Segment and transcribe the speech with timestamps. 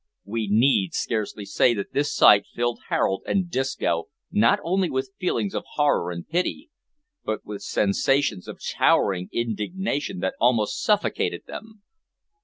[0.25, 5.53] We need scarcely say that this sight filled Harold and Disco not only with feelings
[5.53, 6.71] of horror and pity,
[7.23, 11.83] but with sensations of towering indignation that almost suffocated them.